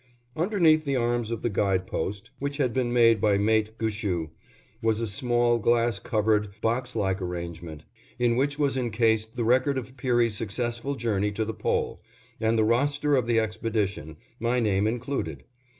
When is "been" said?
2.73-2.91